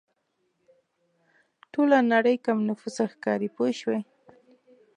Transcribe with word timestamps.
ټوله 1.73 1.97
نړۍ 2.13 2.35
کم 2.45 2.57
نفوسه 2.69 3.03
ښکاري 3.13 3.49
پوه 3.55 3.69
شوې!. 3.79 3.99